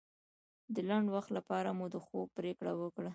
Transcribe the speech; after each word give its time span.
د 0.75 0.77
لنډ 0.89 1.07
وخت 1.15 1.29
لپاره 1.37 1.69
مو 1.77 1.85
د 1.93 1.97
خوب 2.05 2.27
پرېکړه 2.37 2.71
وکړه. 2.77 3.09